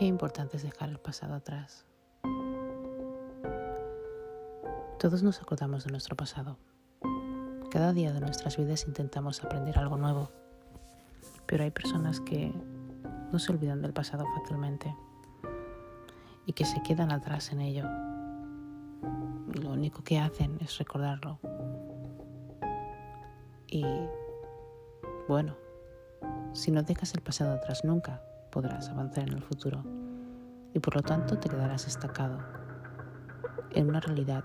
[0.00, 1.84] Qué importante es dejar el pasado atrás.
[4.98, 6.56] Todos nos acordamos de nuestro pasado.
[7.70, 10.30] Cada día de nuestras vidas intentamos aprender algo nuevo,
[11.44, 12.50] pero hay personas que
[13.30, 14.96] no se olvidan del pasado fácilmente
[16.46, 17.84] y que se quedan atrás en ello.
[19.52, 21.38] lo único que hacen es recordarlo.
[23.66, 23.84] Y
[25.28, 25.56] bueno,
[26.54, 29.82] si no dejas el pasado atrás nunca podrás avanzar en el futuro
[30.74, 32.38] y por lo tanto te quedarás estancado
[33.72, 34.44] en una realidad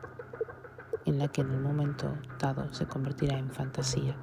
[1.06, 4.16] en la que en el momento dado se convertirá en fantasía.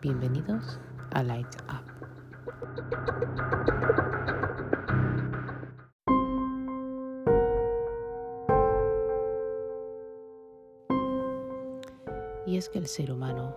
[0.00, 0.78] Bienvenidos
[1.12, 1.94] a Light Up.
[12.46, 13.54] Y es que el ser humano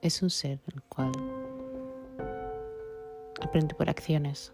[0.00, 1.12] es un ser el cual
[3.54, 4.52] aprende por acciones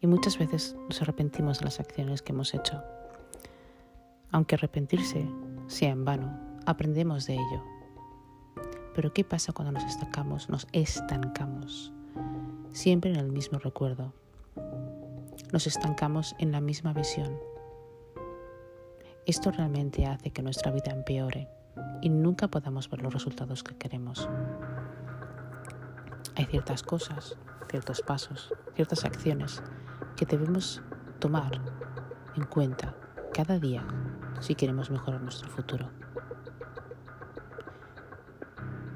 [0.00, 2.82] y muchas veces nos arrepentimos de las acciones que hemos hecho.
[4.30, 5.28] Aunque arrepentirse
[5.66, 6.34] sea en vano,
[6.64, 7.62] aprendemos de ello.
[8.94, 11.92] Pero ¿qué pasa cuando nos estancamos, nos estancamos?
[12.70, 14.14] Siempre en el mismo recuerdo.
[15.52, 17.38] Nos estancamos en la misma visión.
[19.26, 21.46] Esto realmente hace que nuestra vida empeore
[22.00, 24.30] y nunca podamos ver los resultados que queremos.
[26.36, 27.36] Hay ciertas cosas,
[27.68, 29.62] ciertos pasos, ciertas acciones
[30.16, 30.82] que debemos
[31.18, 31.60] tomar
[32.36, 32.94] en cuenta
[33.32, 33.84] cada día
[34.40, 35.90] si queremos mejorar nuestro futuro.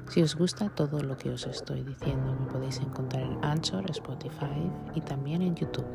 [0.09, 4.71] Si os gusta todo lo que os estoy diciendo, me podéis encontrar en Anchor, Spotify
[4.95, 5.85] y también en YouTube.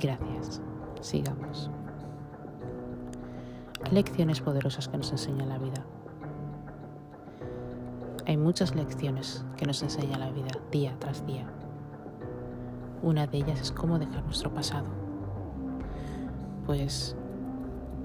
[0.00, 0.60] Gracias.
[1.00, 1.70] Sigamos.
[3.90, 5.86] Lecciones poderosas que nos enseña la vida.
[8.26, 11.46] Hay muchas lecciones que nos enseña la vida día tras día.
[13.00, 14.88] Una de ellas es cómo dejar nuestro pasado.
[16.66, 17.14] Pues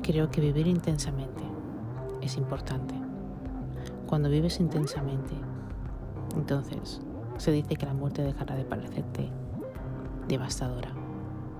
[0.04, 1.42] creo que vivir intensamente
[2.22, 2.94] es importante.
[4.06, 5.34] Cuando vives intensamente,
[6.36, 7.02] entonces
[7.38, 9.28] se dice que la muerte dejará de parecerte
[10.28, 10.92] devastadora.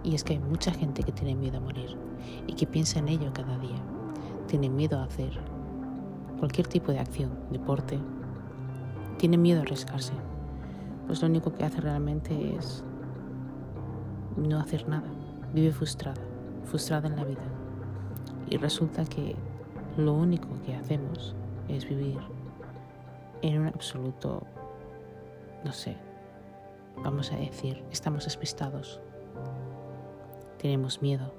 [0.04, 1.98] Y es que hay mucha gente que tiene miedo a morir
[2.46, 3.82] y que piensa en ello cada día.
[4.46, 5.32] Tiene miedo a hacer
[6.38, 8.00] cualquier tipo de acción, deporte,
[9.22, 10.14] tiene miedo a arriesgarse,
[11.06, 12.84] pues lo único que hace realmente es
[14.36, 15.08] no hacer nada.
[15.54, 16.20] Vive frustrada,
[16.64, 17.44] frustrada en la vida.
[18.50, 19.36] Y resulta que
[19.96, 21.36] lo único que hacemos
[21.68, 22.18] es vivir
[23.44, 24.48] en un absoluto,
[25.64, 25.98] no sé,
[27.03, 29.02] vamos a decir, estamos despistados,
[30.58, 31.32] tenemos miedo.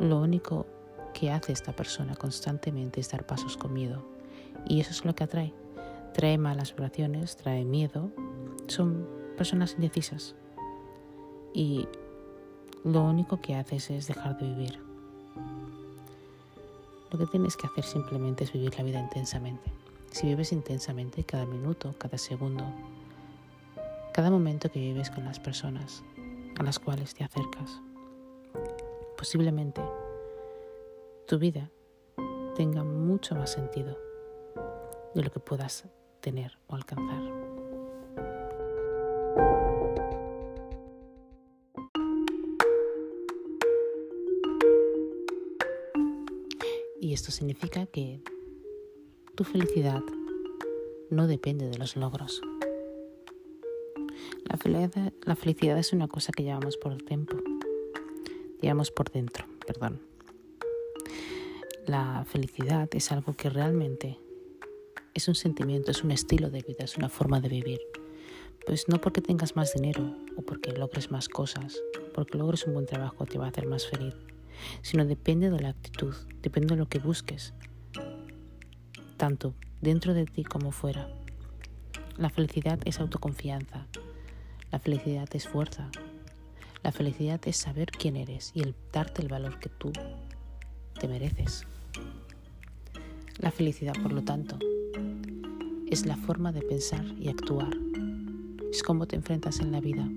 [0.00, 0.66] Lo único
[1.14, 4.04] que hace esta persona constantemente es dar pasos con miedo.
[4.66, 5.61] Y eso es lo que atrae
[6.12, 8.10] trae malas vibraciones, trae miedo,
[8.68, 9.06] son
[9.36, 10.34] personas indecisas.
[11.54, 11.88] Y
[12.84, 14.78] lo único que haces es dejar de vivir.
[17.10, 19.70] Lo que tienes que hacer simplemente es vivir la vida intensamente.
[20.10, 22.64] Si vives intensamente cada minuto, cada segundo,
[24.12, 26.02] cada momento que vives con las personas
[26.58, 27.80] a las cuales te acercas,
[29.16, 29.82] posiblemente
[31.26, 31.70] tu vida
[32.54, 33.98] tenga mucho más sentido
[35.14, 35.84] de lo que puedas
[36.22, 37.20] tener o alcanzar.
[47.00, 48.22] Y esto significa que
[49.34, 50.02] tu felicidad
[51.10, 52.40] no depende de los logros.
[54.44, 57.36] La felicidad, la felicidad es una cosa que llevamos por el tiempo,
[58.60, 60.00] llevamos por dentro, perdón.
[61.86, 64.21] La felicidad es algo que realmente
[65.14, 67.80] es un sentimiento, es un estilo de vida, es una forma de vivir.
[68.66, 71.80] Pues no porque tengas más dinero o porque logres más cosas,
[72.14, 74.14] porque logres un buen trabajo te va a hacer más feliz,
[74.82, 77.54] sino depende de la actitud, depende de lo que busques,
[79.16, 81.08] tanto dentro de ti como fuera.
[82.16, 83.86] La felicidad es autoconfianza,
[84.70, 85.90] la felicidad es fuerza,
[86.82, 89.92] la felicidad es saber quién eres y el darte el valor que tú
[90.98, 91.66] te mereces.
[93.38, 94.58] La felicidad, por lo tanto,
[95.90, 97.70] es la forma de pensar y actuar.
[98.70, 100.08] Es cómo te enfrentas en la vida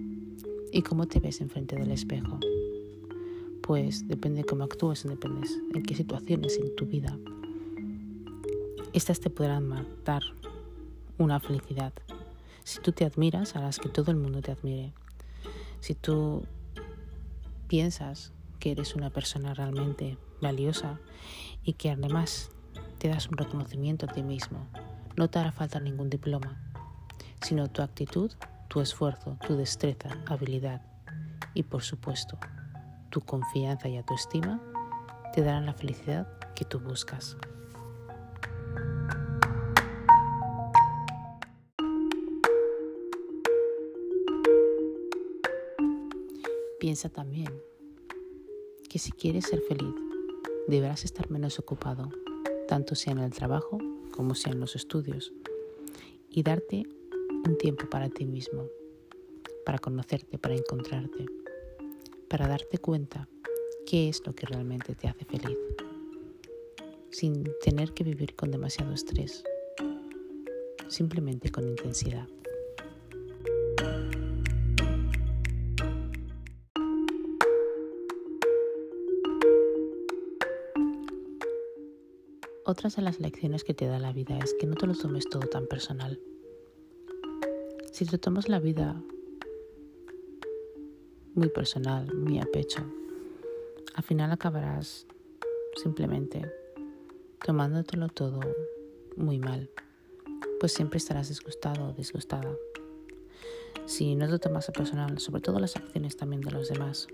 [0.71, 2.39] y cómo te ves enfrente del espejo.
[3.61, 7.17] Pues depende de cómo actúes, depende en qué situaciones en tu vida.
[8.93, 10.23] Estas te podrán dar
[11.17, 11.93] una felicidad.
[12.63, 14.93] Si tú te admiras, harás que todo el mundo te admire.
[15.79, 16.43] Si tú
[17.67, 20.99] piensas que eres una persona realmente valiosa
[21.63, 22.51] y que además
[23.05, 24.65] te das un reconocimiento a ti mismo,
[25.15, 26.57] no te hará falta ningún diploma,
[27.39, 28.31] sino tu actitud,
[28.67, 30.81] tu esfuerzo, tu destreza, habilidad
[31.53, 32.39] y por supuesto
[33.11, 34.59] tu confianza y autoestima
[35.35, 37.37] te darán la felicidad que tú buscas.
[46.79, 47.53] Piensa también
[48.89, 49.93] que si quieres ser feliz,
[50.67, 52.09] deberás estar menos ocupado,
[52.67, 53.77] tanto sea en el trabajo
[54.11, 55.33] como sea en los estudios,
[56.29, 56.83] y darte
[57.45, 58.67] un tiempo para ti mismo,
[59.65, 61.25] para conocerte, para encontrarte,
[62.29, 63.27] para darte cuenta
[63.85, 65.57] qué es lo que realmente te hace feliz,
[67.09, 69.43] sin tener que vivir con demasiado estrés,
[70.87, 72.27] simplemente con intensidad.
[82.77, 85.29] Otras de las lecciones que te da la vida es que no te lo tomes
[85.29, 86.19] todo tan personal.
[87.93, 89.01] Si te tomas la vida
[91.35, 92.83] muy personal, muy a pecho,
[93.93, 95.07] al final acabarás
[95.81, 96.51] simplemente
[97.45, 98.41] tomándotelo todo
[99.15, 99.69] muy mal,
[100.59, 102.57] pues siempre estarás disgustado o disgustada.
[103.85, 107.07] Si no te tomas a personal, sobre todo las acciones también de los demás,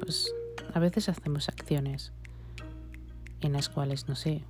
[0.00, 0.34] pues
[0.74, 2.12] a veces hacemos acciones
[3.48, 4.44] en las cuales, no sé,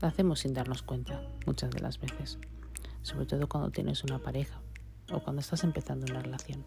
[0.00, 2.38] hacemos sin darnos cuenta muchas de las veces,
[3.02, 4.60] sobre todo cuando tienes una pareja
[5.12, 6.64] o cuando estás empezando una relación.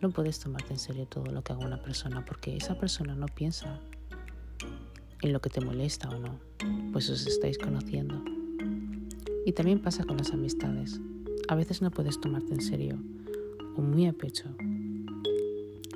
[0.00, 3.26] No puedes tomarte en serio todo lo que haga una persona porque esa persona no
[3.26, 3.80] piensa
[5.20, 6.38] en lo que te molesta o no,
[6.92, 8.22] pues os estáis conociendo.
[9.44, 11.00] Y también pasa con las amistades.
[11.48, 13.02] A veces no puedes tomarte en serio
[13.74, 14.44] o muy a pecho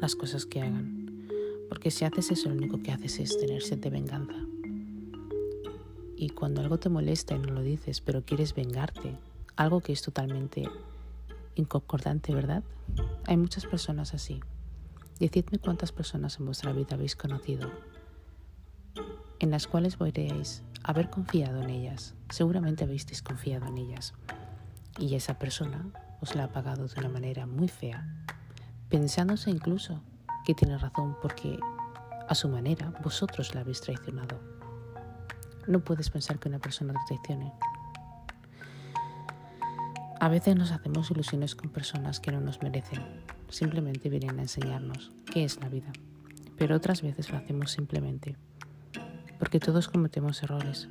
[0.01, 0.94] las cosas que hagan
[1.75, 4.37] porque si haces eso, lo único que haces es tener sed de venganza.
[6.15, 9.19] Y cuando algo te molesta y no lo dices, pero quieres vengarte,
[9.57, 10.69] algo que es totalmente
[11.57, 12.63] inconcordante, ¿verdad?
[13.27, 14.39] Hay muchas personas así.
[15.19, 17.69] Decidme cuántas personas en vuestra vida habéis conocido,
[19.41, 22.15] en las cuales podríais haber confiado en ellas.
[22.31, 24.15] Seguramente habéis desconfiado en ellas.
[25.01, 25.91] Y esa persona
[26.21, 28.25] os la ha pagado de una manera muy fea,
[28.89, 30.01] pensándose incluso
[30.45, 31.59] que tiene razón porque
[32.29, 34.41] a su manera vosotros la habéis traicionado.
[35.67, 37.53] No puedes pensar que una persona te traicione.
[40.21, 43.03] A veces nos hacemos ilusiones con personas que no nos merecen.
[43.49, 45.93] Simplemente vienen a enseñarnos qué es la vida.
[46.57, 48.37] Pero otras veces lo hacemos simplemente
[49.39, 50.89] porque todos cometemos errores.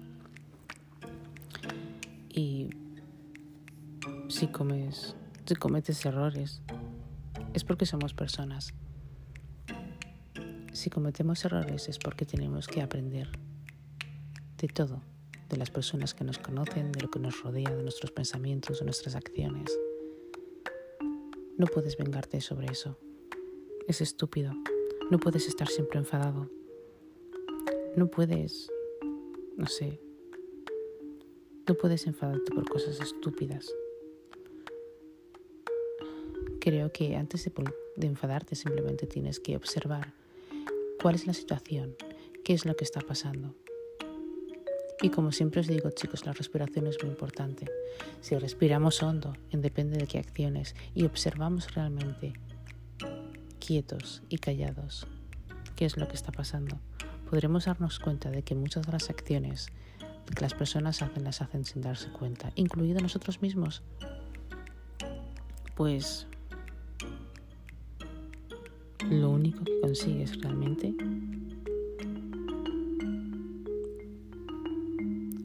[2.29, 2.69] Y
[4.27, 5.15] si, comes,
[5.45, 6.61] si cometes errores
[7.53, 8.73] es porque somos personas
[10.73, 13.29] si cometemos errores es porque tenemos que aprender
[14.57, 15.01] de todo,
[15.49, 18.85] de las personas que nos conocen, de lo que nos rodea, de nuestros pensamientos, de
[18.85, 19.77] nuestras acciones.
[21.57, 22.97] No puedes vengarte sobre eso.
[23.87, 24.53] Es estúpido.
[25.11, 26.49] No puedes estar siempre enfadado.
[27.95, 28.71] No puedes,
[29.55, 30.01] no sé,
[31.67, 33.71] no puedes enfadarte por cosas estúpidas.
[36.59, 37.51] Creo que antes de,
[37.95, 40.22] de enfadarte simplemente tienes que observar
[41.03, 41.97] cuál es la situación,
[42.45, 43.53] qué es lo que está pasando.
[45.01, 47.65] Y como siempre os digo, chicos, la respiración es muy importante.
[48.21, 52.31] Si respiramos hondo, depende de qué acciones, y observamos realmente,
[53.59, 55.05] quietos y callados,
[55.75, 56.79] qué es lo que está pasando,
[57.29, 59.67] podremos darnos cuenta de que muchas de las acciones
[60.33, 63.83] que las personas hacen las hacen sin darse cuenta, incluido nosotros mismos.
[65.75, 66.27] Pues
[69.09, 70.95] lo único que consigues realmente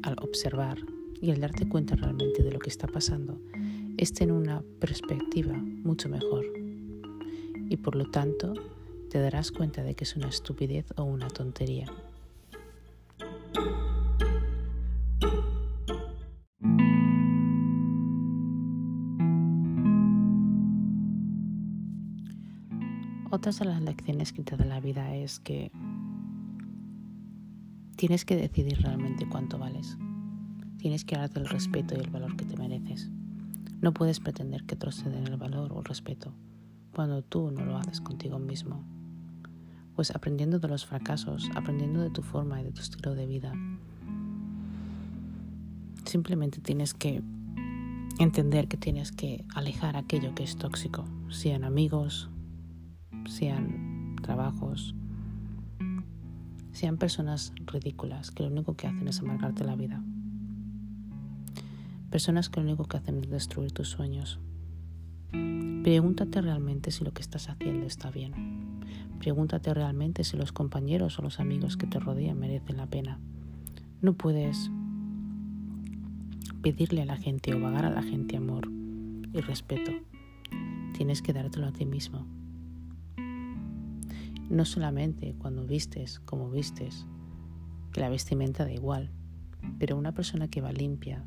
[0.03, 0.79] al observar
[1.21, 3.39] y al darte cuenta realmente de lo que está pasando
[3.97, 6.47] es tener una perspectiva mucho mejor
[7.69, 8.55] y por lo tanto
[9.11, 11.87] te darás cuenta de que es una estupidez o una tontería.
[23.39, 25.71] Otras de las lecciones que te da la vida es que
[27.95, 29.97] tienes que decidir realmente cuánto vales.
[30.79, 33.13] Tienes que darte el respeto y el valor que te mereces.
[33.81, 36.35] No puedes pretender que otros te den el valor o el respeto
[36.93, 38.83] cuando tú no lo haces contigo mismo.
[39.95, 43.53] Pues aprendiendo de los fracasos, aprendiendo de tu forma y de tu estilo de vida,
[46.07, 47.23] simplemente tienes que
[48.19, 52.31] entender que tienes que alejar aquello que es tóxico, sean amigos,
[53.27, 54.95] sean trabajos,
[56.73, 60.03] sean personas ridículas que lo único que hacen es amargarte la vida.
[62.11, 64.39] Personas que lo único que hacen es destruir tus sueños.
[65.83, 68.81] Pregúntate realmente si lo que estás haciendo está bien.
[69.19, 73.19] Pregúntate realmente si los compañeros o los amigos que te rodean merecen la pena.
[74.01, 74.71] No puedes
[76.63, 78.69] pedirle a la gente o vagar a la gente amor
[79.33, 79.93] y respeto.
[80.97, 82.38] Tienes que dártelo a ti mismo.
[84.49, 87.07] No solamente cuando vistes como vistes,
[87.93, 89.11] que la vestimenta da igual,
[89.79, 91.25] pero una persona que va limpia,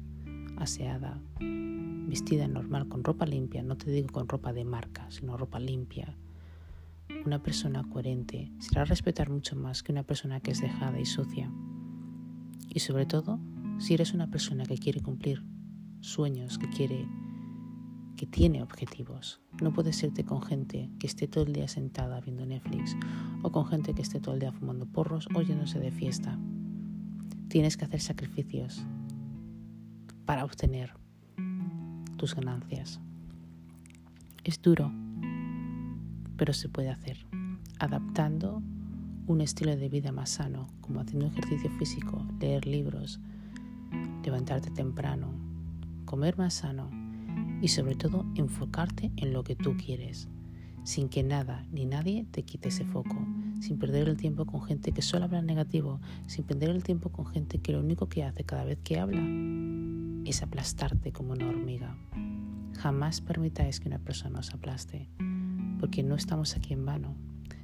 [0.58, 5.60] aseada, vestida normal, con ropa limpia, no te digo con ropa de marca, sino ropa
[5.60, 6.16] limpia,
[7.26, 11.52] una persona coherente será respetar mucho más que una persona que es dejada y sucia.
[12.68, 13.40] Y sobre todo,
[13.78, 15.44] si eres una persona que quiere cumplir
[16.00, 17.08] sueños, que quiere
[18.22, 19.42] que tiene objetivos.
[19.64, 22.96] No puedes irte con gente que esté todo el día sentada viendo Netflix
[23.42, 26.38] o con gente que esté todo el día fumando porros o yéndose de fiesta.
[27.48, 28.86] Tienes que hacer sacrificios
[30.28, 30.94] para obtener
[32.18, 33.02] tus ganancias.
[34.44, 34.94] Es duro,
[36.38, 37.26] pero se puede hacer,
[37.80, 38.62] adaptando
[39.26, 43.20] un estilo de vida más sano, como haciendo ejercicio físico, leer libros,
[44.24, 45.34] levantarte temprano,
[46.06, 47.01] comer más sano
[47.62, 50.28] y sobre todo enfocarte en lo que tú quieres,
[50.84, 53.16] sin que nada ni nadie te quite ese foco,
[53.60, 57.26] sin perder el tiempo con gente que solo habla negativo, sin perder el tiempo con
[57.28, 59.22] gente que lo único que hace cada vez que habla
[60.26, 61.96] es aplastarte como una hormiga.
[62.78, 65.08] Jamás permitáis que una persona os aplaste,
[65.80, 67.16] porque no estamos aquí en vano,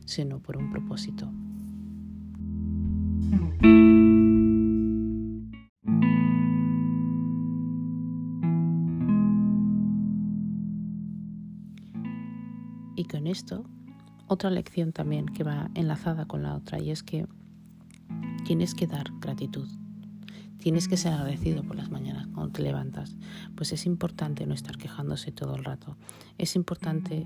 [0.05, 1.31] sino por un propósito.
[13.07, 13.65] Con esto
[14.27, 17.25] otra lección también que va enlazada con la otra y es que
[18.45, 19.67] tienes que dar gratitud.
[20.57, 23.15] Tienes que ser agradecido por las mañanas cuando te levantas.
[23.55, 25.95] Pues es importante no estar quejándose todo el rato.
[26.37, 27.25] Es importante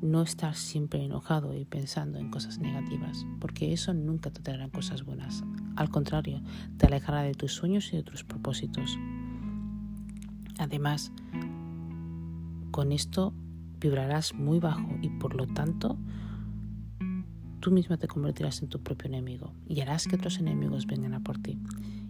[0.00, 5.04] no estar siempre enojado y pensando en cosas negativas, porque eso nunca te traerá cosas
[5.04, 5.44] buenas.
[5.76, 6.42] Al contrario,
[6.78, 8.98] te alejará de tus sueños y de tus propósitos.
[10.58, 11.12] Además,
[12.70, 13.34] con esto
[13.84, 15.98] vibrarás muy bajo y por lo tanto
[17.60, 21.20] tú misma te convertirás en tu propio enemigo y harás que otros enemigos vengan a
[21.20, 21.58] por ti.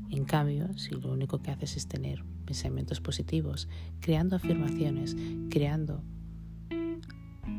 [0.08, 5.16] En cambio, si lo único que haces es tener pensamientos positivos, creando afirmaciones,
[5.50, 6.04] creando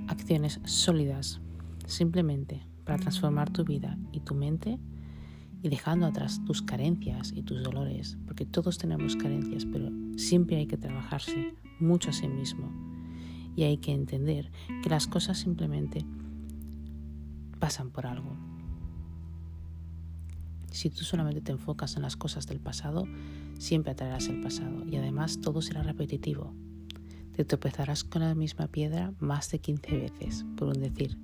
[0.07, 1.41] acciones sólidas,
[1.85, 4.79] simplemente para transformar tu vida y tu mente
[5.61, 10.67] y dejando atrás tus carencias y tus dolores, porque todos tenemos carencias, pero siempre hay
[10.67, 12.84] que trabajarse mucho a sí mismo
[13.55, 14.51] y hay que entender
[14.83, 16.05] que las cosas simplemente
[17.59, 18.35] pasan por algo.
[20.71, 23.07] Si tú solamente te enfocas en las cosas del pasado,
[23.57, 26.53] siempre atraerás el pasado y además todo será repetitivo.
[27.33, 31.17] Te tropezarás con la misma piedra más de 15 veces, por un decir.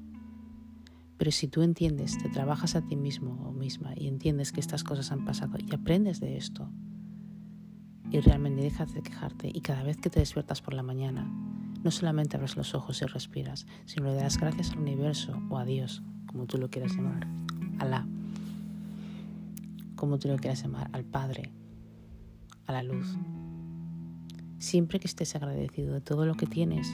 [1.17, 4.83] Pero si tú entiendes, te trabajas a ti mismo o misma y entiendes que estas
[4.83, 6.69] cosas han pasado y aprendes de esto,
[8.09, 11.31] y realmente dejas de quejarte y cada vez que te despiertas por la mañana,
[11.83, 15.65] no solamente abres los ojos y respiras, sino le das gracias al universo o a
[15.65, 17.27] Dios, como tú lo quieras llamar,
[17.79, 18.07] Alá,
[19.95, 21.51] como tú lo quieras llamar, al Padre,
[22.67, 23.17] a la luz.
[24.59, 26.87] Siempre que estés agradecido de todo lo que tienes,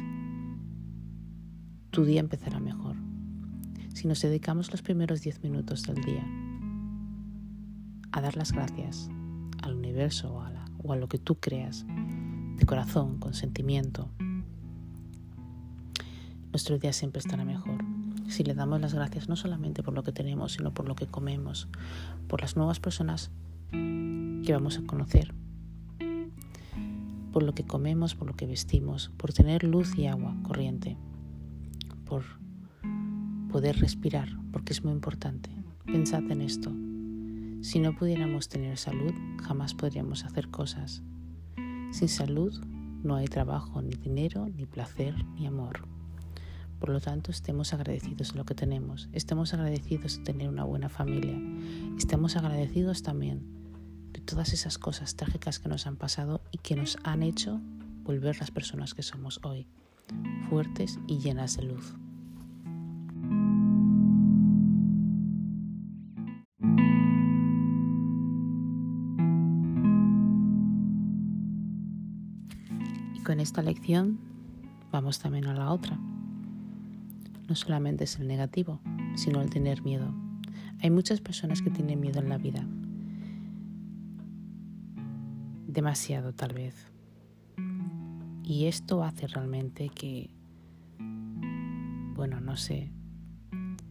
[1.91, 2.95] tu día empezará mejor.
[3.93, 6.25] Si nos dedicamos los primeros 10 minutos del día
[8.11, 9.09] a dar las gracias
[9.63, 10.51] al universo o a,
[10.83, 11.85] o a lo que tú creas,
[12.57, 14.09] de corazón, con sentimiento,
[16.57, 17.85] nuestro día siempre estará mejor.
[18.29, 21.05] Si le damos las gracias no solamente por lo que tenemos, sino por lo que
[21.05, 21.67] comemos,
[22.27, 23.29] por las nuevas personas
[23.69, 25.35] que vamos a conocer,
[27.31, 30.97] por lo que comemos, por lo que vestimos, por tener luz y agua corriente,
[32.05, 32.23] por
[33.51, 35.51] poder respirar, porque es muy importante.
[35.85, 36.71] Pensad en esto.
[37.61, 41.03] Si no pudiéramos tener salud, jamás podríamos hacer cosas.
[41.91, 42.59] Sin salud
[43.03, 45.96] no hay trabajo, ni dinero, ni placer, ni amor.
[46.79, 50.89] Por lo tanto, estemos agradecidos de lo que tenemos, estemos agradecidos de tener una buena
[50.89, 51.35] familia,
[51.97, 53.41] estemos agradecidos también
[54.13, 57.59] de todas esas cosas trágicas que nos han pasado y que nos han hecho
[58.03, 59.67] volver las personas que somos hoy,
[60.49, 61.95] fuertes y llenas de luz.
[73.15, 74.19] Y con esta lección
[74.91, 75.99] vamos también a la otra
[77.47, 78.79] no solamente es el negativo,
[79.15, 80.13] sino el tener miedo.
[80.81, 82.65] Hay muchas personas que tienen miedo en la vida.
[85.67, 86.91] Demasiado tal vez.
[88.43, 90.29] Y esto hace realmente que,
[92.15, 92.91] bueno, no sé,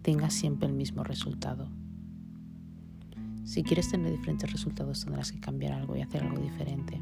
[0.03, 1.69] tengas siempre el mismo resultado.
[3.45, 7.01] Si quieres tener diferentes resultados tendrás que cambiar algo y hacer algo diferente.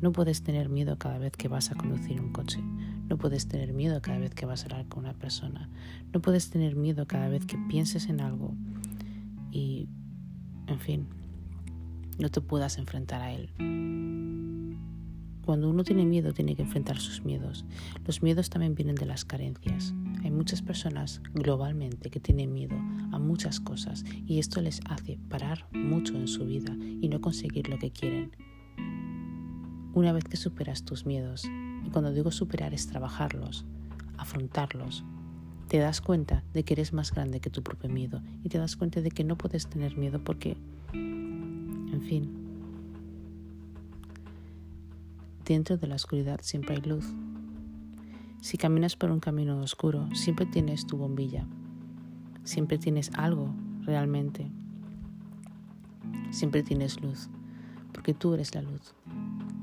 [0.00, 2.60] No puedes tener miedo cada vez que vas a conducir un coche.
[3.08, 5.68] No puedes tener miedo cada vez que vas a hablar con una persona.
[6.12, 8.54] No puedes tener miedo cada vez que pienses en algo
[9.50, 9.88] y,
[10.66, 11.06] en fin,
[12.18, 13.50] no te puedas enfrentar a él.
[15.44, 17.66] Cuando uno tiene miedo tiene que enfrentar sus miedos.
[18.06, 19.92] Los miedos también vienen de las carencias.
[20.22, 22.76] Hay muchas personas globalmente que tienen miedo
[23.12, 27.68] a muchas cosas y esto les hace parar mucho en su vida y no conseguir
[27.68, 28.30] lo que quieren.
[29.92, 31.44] Una vez que superas tus miedos,
[31.84, 33.64] y cuando digo superar es trabajarlos,
[34.16, 35.04] afrontarlos,
[35.68, 38.76] te das cuenta de que eres más grande que tu propio miedo y te das
[38.76, 40.56] cuenta de que no puedes tener miedo porque,
[40.92, 42.30] en fin,
[45.44, 47.06] dentro de la oscuridad siempre hay luz.
[48.40, 51.46] Si caminas por un camino oscuro, siempre tienes tu bombilla,
[52.44, 54.50] siempre tienes algo realmente,
[56.30, 57.30] siempre tienes luz,
[57.92, 58.94] porque tú eres la luz.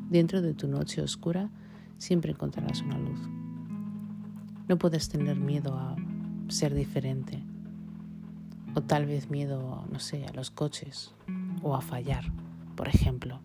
[0.09, 1.49] Dentro de tu noche oscura
[2.01, 3.19] siempre encontrarás una luz.
[4.67, 5.95] No puedes tener miedo a
[6.47, 7.43] ser diferente
[8.73, 11.13] o tal vez miedo, no sé, a los coches
[11.61, 12.23] o a fallar,
[12.75, 13.39] por ejemplo.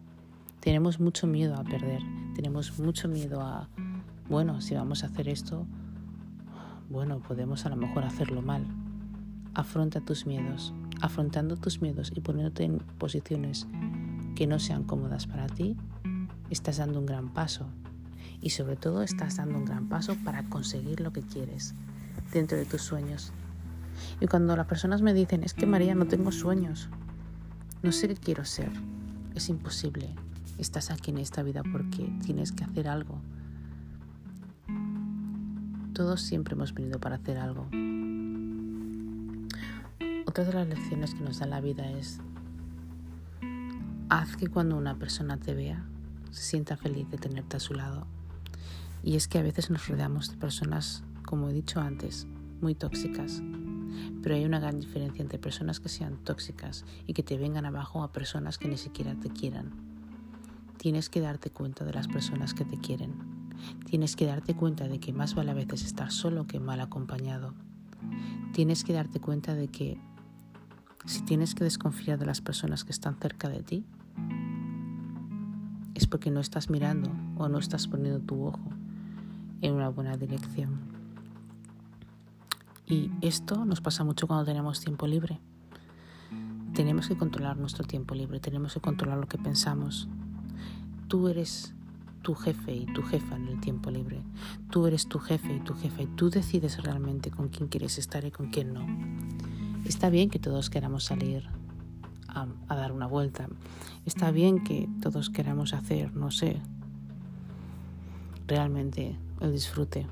[0.60, 2.00] Tenemos mucho miedo a perder,
[2.34, 3.68] tenemos mucho miedo a,
[4.30, 5.66] bueno, si vamos a hacer esto,
[6.88, 8.64] bueno, podemos a lo mejor hacerlo mal.
[9.52, 10.72] Afronta tus miedos,
[11.02, 13.66] afrontando tus miedos y poniéndote en posiciones
[14.34, 15.76] que no sean cómodas para ti,
[16.48, 17.66] estás dando un gran paso
[18.40, 21.74] y sobre todo estás dando un gran paso para conseguir lo que quieres
[22.32, 23.32] dentro de tus sueños.
[24.20, 26.88] Y cuando las personas me dicen, es que María, no tengo sueños,
[27.82, 28.70] no sé qué quiero ser,
[29.34, 30.14] es imposible.
[30.58, 33.20] Estás aquí en esta vida porque tienes que hacer algo.
[35.92, 37.68] Todos siempre hemos venido para hacer algo.
[40.26, 42.20] Otra de las lecciones que nos da la vida es,
[44.08, 45.86] haz que cuando una persona te vea,
[46.30, 48.06] se sienta feliz de tenerte a su lado.
[49.02, 52.26] Y es que a veces nos rodeamos de personas, como he dicho antes,
[52.60, 53.42] muy tóxicas.
[54.22, 58.02] Pero hay una gran diferencia entre personas que sean tóxicas y que te vengan abajo
[58.02, 59.72] a personas que ni siquiera te quieran.
[60.78, 63.14] Tienes que darte cuenta de las personas que te quieren.
[63.86, 67.54] Tienes que darte cuenta de que más vale a veces estar solo que mal acompañado.
[68.52, 69.98] Tienes que darte cuenta de que
[71.06, 73.86] si tienes que desconfiar de las personas que están cerca de ti,
[75.94, 78.75] es porque no estás mirando o no estás poniendo tu ojo
[79.60, 80.80] en una buena dirección.
[82.86, 85.40] Y esto nos pasa mucho cuando tenemos tiempo libre.
[86.74, 90.08] Tenemos que controlar nuestro tiempo libre, tenemos que controlar lo que pensamos.
[91.08, 91.74] Tú eres
[92.22, 94.22] tu jefe y tu jefa en el tiempo libre.
[94.70, 98.24] Tú eres tu jefe y tu jefa y tú decides realmente con quién quieres estar
[98.24, 98.86] y con quién no.
[99.84, 101.48] Está bien que todos queramos salir
[102.28, 103.48] a, a dar una vuelta.
[104.04, 106.60] Está bien que todos queramos hacer, no sé,
[108.46, 110.06] realmente el disfrute.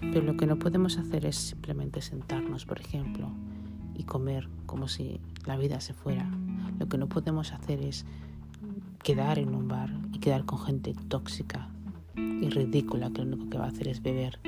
[0.00, 3.30] Pero lo que no podemos hacer es simplemente sentarnos, por ejemplo,
[3.94, 6.28] y comer como si la vida se fuera.
[6.78, 8.04] Lo que no podemos hacer es
[9.02, 11.68] quedar en un bar y quedar con gente tóxica
[12.16, 14.40] y ridícula que lo único que va a hacer es beber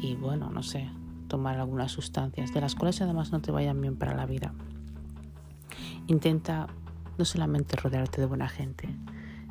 [0.00, 0.88] y bueno, no sé,
[1.28, 4.54] tomar algunas sustancias de las cuales además no te vayan bien para la vida.
[6.06, 6.68] Intenta
[7.18, 8.88] no solamente rodearte de buena gente,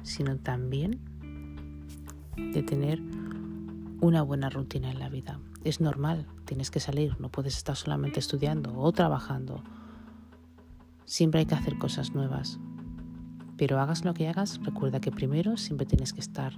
[0.04, 1.00] sino también
[2.38, 3.02] de tener
[4.02, 5.40] una buena rutina en la vida.
[5.64, 9.64] Es normal, tienes que salir, no puedes estar solamente estudiando o trabajando.
[11.06, 12.60] Siempre hay que hacer cosas nuevas.
[13.58, 16.54] Pero hagas lo que hagas, recuerda que primero siempre tienes que estar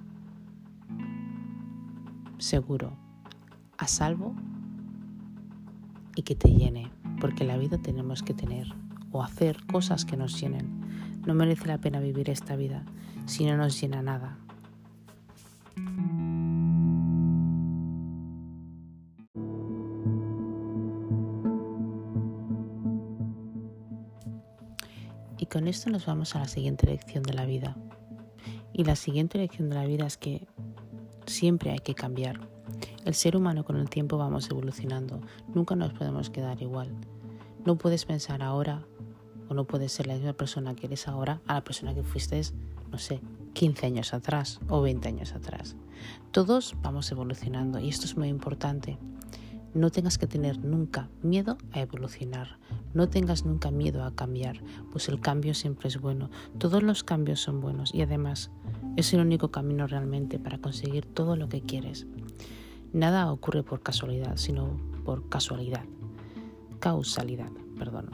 [2.39, 2.97] seguro,
[3.77, 4.35] a salvo
[6.15, 8.67] y que te llene, porque la vida tenemos que tener
[9.11, 11.21] o hacer cosas que nos llenen.
[11.25, 12.83] No merece la pena vivir esta vida
[13.25, 14.37] si no nos llena nada.
[25.47, 27.77] Y con esto nos vamos a la siguiente lección de la vida.
[28.73, 30.45] Y la siguiente lección de la vida es que
[31.25, 32.49] siempre hay que cambiar.
[33.05, 35.21] El ser humano con el tiempo vamos evolucionando,
[35.55, 36.89] nunca nos podemos quedar igual.
[37.65, 38.85] No puedes pensar ahora
[39.47, 42.41] o no puedes ser la misma persona que eres ahora a la persona que fuiste,
[42.91, 43.21] no sé,
[43.53, 45.77] 15 años atrás o 20 años atrás.
[46.31, 48.97] Todos vamos evolucionando y esto es muy importante.
[49.73, 52.57] No tengas que tener nunca miedo a evolucionar,
[52.93, 57.39] no tengas nunca miedo a cambiar, pues el cambio siempre es bueno, todos los cambios
[57.39, 58.51] son buenos y además
[58.95, 62.07] Es el único camino realmente para conseguir todo lo que quieres.
[62.93, 64.75] Nada ocurre por casualidad, sino
[65.05, 65.83] por casualidad.
[66.79, 68.09] Causalidad, perdón.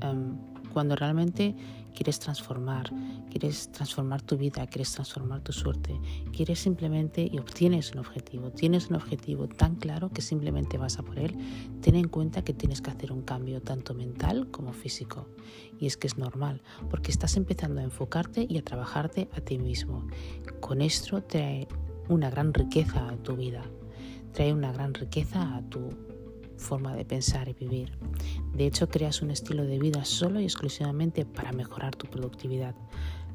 [0.00, 0.38] Em,
[0.72, 1.54] cuando realmente
[1.94, 2.90] quieres transformar,
[3.30, 5.98] quieres transformar tu vida, quieres transformar tu suerte,
[6.32, 11.02] quieres simplemente y obtienes un objetivo, tienes un objetivo tan claro que simplemente vas a
[11.02, 11.36] por él,
[11.80, 15.28] ten en cuenta que tienes que hacer un cambio tanto mental como físico.
[15.78, 19.58] Y es que es normal, porque estás empezando a enfocarte y a trabajarte a ti
[19.58, 20.06] mismo.
[20.60, 21.68] Con esto trae
[22.08, 23.62] una gran riqueza a tu vida,
[24.32, 26.13] trae una gran riqueza a tu
[26.56, 27.92] forma de pensar y vivir.
[28.54, 32.74] De hecho, creas un estilo de vida solo y exclusivamente para mejorar tu productividad.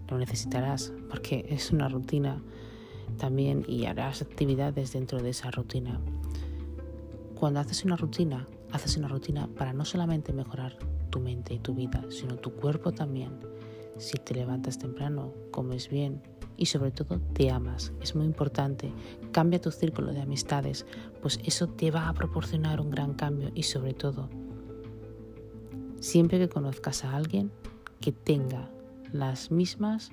[0.09, 2.41] Lo necesitarás porque es una rutina
[3.17, 5.99] también y harás actividades dentro de esa rutina.
[7.35, 10.77] Cuando haces una rutina, haces una rutina para no solamente mejorar
[11.09, 13.39] tu mente y tu vida, sino tu cuerpo también.
[13.97, 16.21] Si te levantas temprano, comes bien,
[16.59, 17.93] y sobre todo te amas.
[18.01, 18.91] Es muy importante.
[19.31, 20.85] Cambia tu círculo de amistades,
[21.21, 24.29] pues eso te va a proporcionar un gran cambio y sobre todo,
[25.99, 27.51] siempre que conozcas a alguien
[28.01, 28.69] que tenga
[29.13, 30.11] las mismas,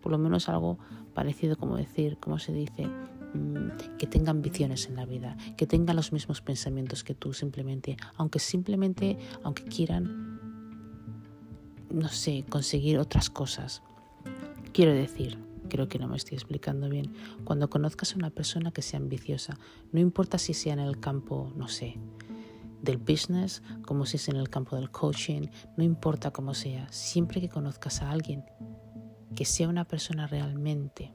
[0.00, 0.78] por lo menos algo
[1.14, 5.94] parecido como decir, como se dice, mm, que tenga ambiciones en la vida, que tenga
[5.94, 10.40] los mismos pensamientos que tú simplemente, aunque simplemente, aunque quieran,
[11.90, 13.82] no sé, conseguir otras cosas.
[14.72, 17.12] Quiero decir, Creo que no me estoy explicando bien.
[17.44, 19.58] Cuando conozcas a una persona que sea ambiciosa,
[19.92, 21.98] no importa si sea en el campo, no sé,
[22.82, 27.40] del business, como si es en el campo del coaching, no importa cómo sea, siempre
[27.40, 28.44] que conozcas a alguien
[29.34, 31.12] que sea una persona realmente,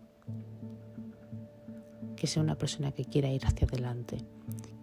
[2.15, 4.17] que sea una persona que quiera ir hacia adelante,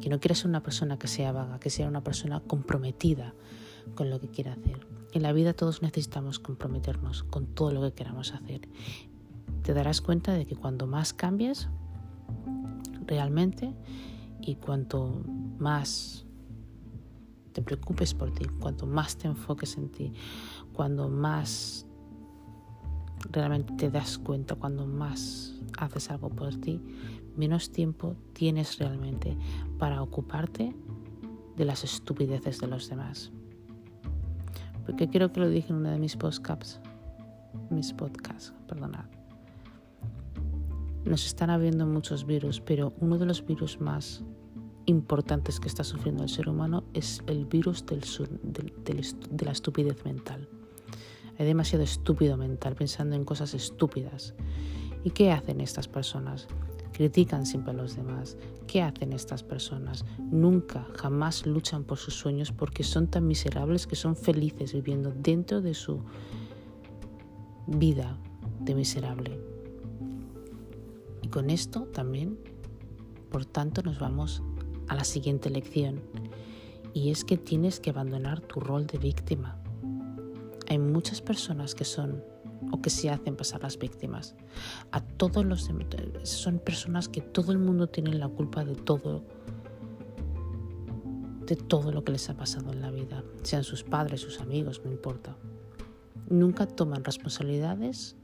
[0.00, 3.34] que no quiera ser una persona que sea vaga, que sea una persona comprometida
[3.94, 4.86] con lo que quiera hacer.
[5.12, 8.60] En la vida todos necesitamos comprometernos con todo lo que queramos hacer
[9.62, 11.68] te darás cuenta de que cuando más cambies
[13.06, 13.74] realmente
[14.40, 15.22] y cuanto
[15.58, 16.26] más
[17.52, 20.12] te preocupes por ti, cuanto más te enfoques en ti,
[20.72, 21.86] cuando más
[23.30, 26.80] realmente te das cuenta, cuando más haces algo por ti,
[27.36, 29.36] menos tiempo tienes realmente
[29.78, 30.74] para ocuparte
[31.56, 33.32] de las estupideces de los demás.
[34.86, 36.80] Porque creo que lo dije en una de mis podcasts,
[37.70, 39.19] mis podcasts, perdonad.
[41.04, 44.22] Nos están habiendo muchos virus, pero uno de los virus más
[44.84, 48.02] importantes que está sufriendo el ser humano es el virus del,
[48.82, 50.46] de la estupidez mental.
[51.38, 54.34] Hay demasiado estúpido mental pensando en cosas estúpidas.
[55.02, 56.48] ¿Y qué hacen estas personas?
[56.92, 58.36] Critican siempre a los demás.
[58.66, 60.04] ¿Qué hacen estas personas?
[60.18, 65.62] Nunca, jamás luchan por sus sueños porque son tan miserables que son felices viviendo dentro
[65.62, 66.02] de su
[67.66, 68.18] vida
[68.60, 69.59] de miserable
[71.30, 72.38] con esto también,
[73.30, 74.42] por tanto, nos vamos
[74.88, 76.00] a la siguiente lección.
[76.92, 79.62] Y es que tienes que abandonar tu rol de víctima.
[80.68, 82.22] Hay muchas personas que son
[82.72, 84.34] o que se hacen pasar las víctimas.
[84.90, 85.70] A todos los
[86.24, 89.24] son personas que todo el mundo tiene la culpa de todo
[91.46, 94.82] de todo lo que les ha pasado en la vida, sean sus padres, sus amigos,
[94.84, 95.36] no importa.
[96.28, 98.14] Nunca toman responsabilidades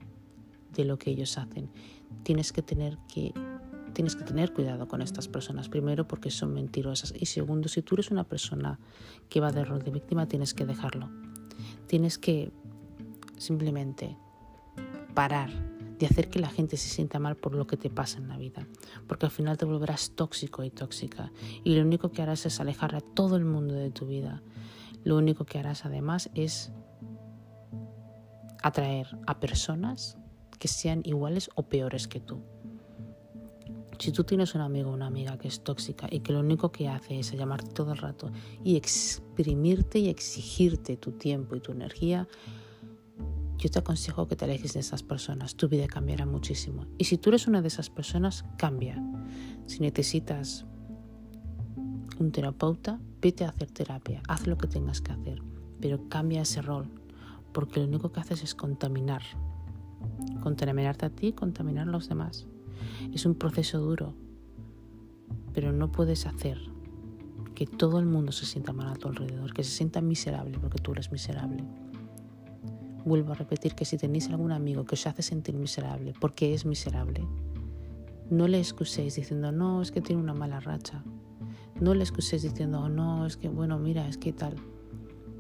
[0.74, 1.68] de lo que ellos hacen
[2.22, 3.32] tienes que tener que
[3.92, 5.70] tienes que tener cuidado con estas personas.
[5.70, 8.78] Primero porque son mentirosas y segundo, si tú eres una persona
[9.30, 11.08] que va de rol de víctima, tienes que dejarlo.
[11.86, 12.52] Tienes que
[13.38, 14.18] simplemente
[15.14, 15.50] parar
[15.98, 18.36] de hacer que la gente se sienta mal por lo que te pasa en la
[18.36, 18.66] vida,
[19.06, 21.32] porque al final te volverás tóxico y tóxica
[21.64, 24.42] y lo único que harás es alejar a todo el mundo de tu vida.
[25.04, 26.70] Lo único que harás además es
[28.62, 30.18] atraer a personas
[30.58, 32.42] que sean iguales o peores que tú.
[33.98, 36.70] Si tú tienes un amigo o una amiga que es tóxica y que lo único
[36.70, 38.30] que hace es llamarte todo el rato
[38.62, 42.28] y exprimirte y exigirte tu tiempo y tu energía,
[43.56, 45.56] yo te aconsejo que te alejes de esas personas.
[45.56, 46.86] Tu vida cambiará muchísimo.
[46.98, 49.02] Y si tú eres una de esas personas, cambia.
[49.64, 50.66] Si necesitas
[52.18, 54.22] un terapeuta, vete a hacer terapia.
[54.28, 55.42] Haz lo que tengas que hacer.
[55.80, 56.90] Pero cambia ese rol.
[57.52, 59.22] Porque lo único que haces es contaminar
[60.42, 62.46] contaminarte a ti, contaminar a los demás.
[63.12, 64.14] Es un proceso duro,
[65.52, 66.58] pero no puedes hacer
[67.54, 70.78] que todo el mundo se sienta mal a tu alrededor, que se sienta miserable porque
[70.78, 71.64] tú eres miserable.
[73.04, 76.66] Vuelvo a repetir que si tenéis algún amigo que os hace sentir miserable porque es
[76.66, 77.26] miserable,
[78.30, 81.04] no le excuséis diciendo, no, es que tiene una mala racha.
[81.80, 84.56] No le excuséis diciendo, no, es que, bueno, mira, es que tal.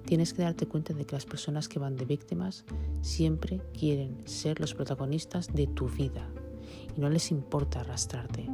[0.06, 2.64] Tienes que darte cuenta de que las personas que van de víctimas
[3.00, 6.30] siempre quieren ser los protagonistas de tu vida
[6.96, 8.48] y no les importa arrastrarte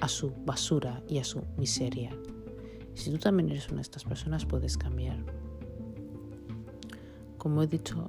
[0.00, 2.16] a su basura y a su miseria.
[2.94, 5.18] Si tú también eres una de estas personas, puedes cambiar.
[7.36, 8.08] Como he dicho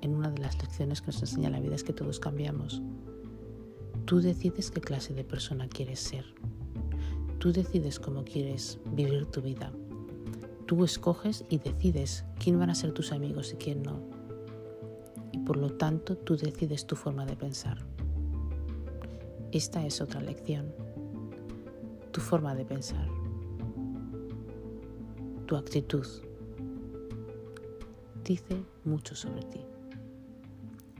[0.00, 2.80] en una de las lecciones que nos enseña la vida, es que todos cambiamos.
[4.06, 6.24] Tú decides qué clase de persona quieres ser.
[7.38, 9.70] Tú decides cómo quieres vivir tu vida.
[10.68, 14.02] Tú escoges y decides quién van a ser tus amigos y quién no.
[15.32, 17.78] Y por lo tanto tú decides tu forma de pensar.
[19.50, 20.74] Esta es otra lección.
[22.12, 23.08] Tu forma de pensar.
[25.46, 26.06] Tu actitud.
[28.22, 29.64] Dice mucho sobre ti.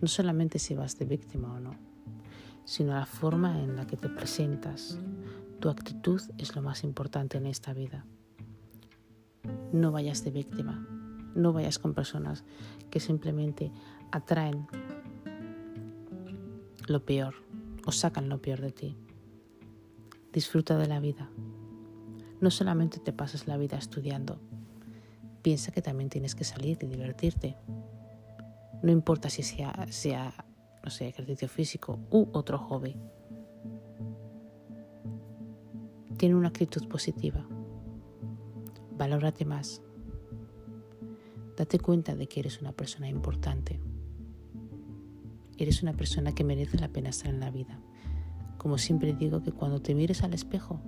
[0.01, 1.73] No solamente si vas de víctima o no,
[2.65, 4.99] sino la forma en la que te presentas.
[5.61, 8.07] Tu actitud es lo más importante en esta vida
[9.73, 10.87] no vayas de víctima,
[11.35, 12.45] no vayas con personas
[12.91, 13.71] que simplemente
[14.11, 14.67] atraen
[16.87, 17.35] lo peor
[17.87, 18.97] o sacan lo peor de ti.
[20.33, 21.31] Disfruta de la vida.
[22.41, 24.41] No solamente te pasas la vida estudiando,
[25.43, 27.57] piensa que también tienes que salir y divertirte.
[28.83, 30.33] No importa si sea, sea
[30.83, 32.97] no sé, ejercicio físico u otro hobby.
[36.17, 37.47] Tiene una actitud positiva.
[38.99, 39.81] Valórate más.
[41.57, 43.81] Date cuenta de que eres una persona importante.
[45.57, 47.81] Eres una persona que merece la pena estar en la vida.
[48.59, 50.81] Como siempre digo que cuando te mires al espejo,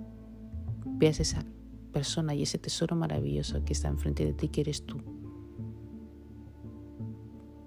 [0.85, 1.45] veas esa
[1.93, 4.97] persona y ese tesoro maravilloso que está enfrente de ti, que eres tú.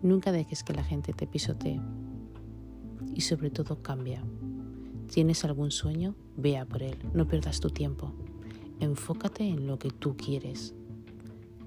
[0.02, 1.80] Nunca dejes que la gente te pisotee.
[3.14, 4.22] Y sobre todo cambia.
[5.10, 6.14] ¿Tienes algún sueño?
[6.36, 6.98] Vea por él.
[7.14, 8.12] No pierdas tu tiempo.
[8.80, 10.74] Enfócate en lo que tú quieres.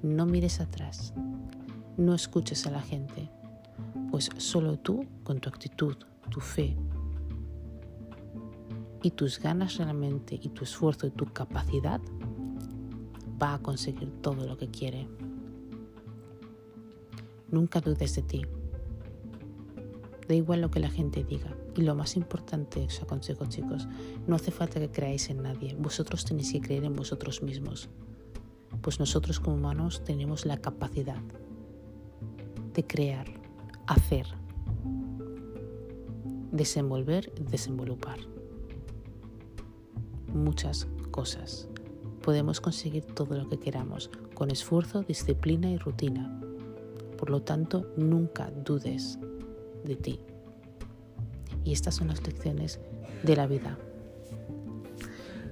[0.01, 1.13] No mires atrás.
[1.97, 3.29] No escuches a la gente,
[4.11, 5.95] pues solo tú, con tu actitud,
[6.29, 6.77] tu fe
[9.01, 11.99] y tus ganas realmente y tu esfuerzo y tu capacidad,
[13.41, 15.07] va a conseguir todo lo que quiere.
[17.49, 18.41] Nunca dudes de ti.
[20.27, 21.56] Da igual lo que la gente diga.
[21.77, 23.87] Y lo más importante, os aconsejo chicos,
[24.25, 25.75] no hace falta que creáis en nadie.
[25.75, 27.87] Vosotros tenéis que creer en vosotros mismos.
[28.81, 31.21] Pues nosotros como humanos tenemos la capacidad
[32.73, 33.27] de crear,
[33.85, 34.25] hacer,
[36.51, 38.17] desenvolver, desenvolupar.
[40.33, 41.69] Muchas cosas.
[42.23, 46.41] Podemos conseguir todo lo que queramos con esfuerzo, disciplina y rutina.
[47.17, 49.19] Por lo tanto, nunca dudes
[49.85, 50.19] de ti.
[51.67, 52.80] Y estas son las lecciones
[53.23, 53.77] de la vida.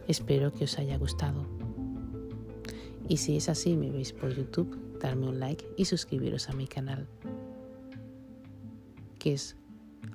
[0.08, 1.45] Espero que os haya gustado.
[3.10, 6.67] Y si es así, me veis por YouTube, darme un like y suscribiros a mi
[6.67, 7.06] canal,
[9.19, 9.58] que es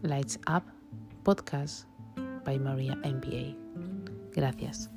[0.00, 0.62] Lights Up
[1.22, 1.86] Podcast
[2.46, 3.54] by Maria MBA.
[4.32, 4.90] Gracias.